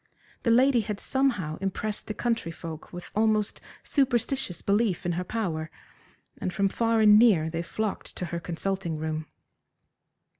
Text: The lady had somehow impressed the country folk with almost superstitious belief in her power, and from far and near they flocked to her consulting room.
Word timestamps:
The 0.41 0.49
lady 0.49 0.81
had 0.81 0.99
somehow 0.99 1.57
impressed 1.57 2.07
the 2.07 2.15
country 2.15 2.51
folk 2.51 2.91
with 2.91 3.11
almost 3.15 3.61
superstitious 3.83 4.63
belief 4.63 5.05
in 5.05 5.11
her 5.11 5.23
power, 5.23 5.69
and 6.39 6.51
from 6.51 6.69
far 6.69 7.01
and 7.01 7.19
near 7.19 7.51
they 7.51 7.61
flocked 7.61 8.15
to 8.15 8.25
her 8.25 8.39
consulting 8.39 8.97
room. 8.97 9.27